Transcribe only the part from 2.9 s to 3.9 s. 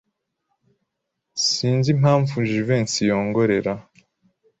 yongorera.